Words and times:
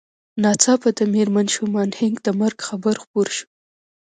ناڅاپه 0.41 0.89
د 0.97 0.99
مېرمن 1.13 1.47
شومان 1.55 1.89
هينک 1.99 2.17
د 2.23 2.27
مرګ 2.39 2.57
خبر 2.67 2.95
خپور 3.03 3.27
شو 3.35 3.45